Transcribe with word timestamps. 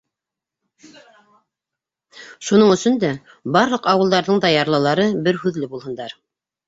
Шуның 2.47 2.73
өсөн 2.77 2.97
дә 3.03 3.11
барлыҡ 3.59 3.93
ауылдарҙың 3.93 4.43
да 4.47 4.53
ярлылары 4.55 5.07
бер 5.29 5.43
һүҙле 5.45 5.71
булһындар. 5.77 6.19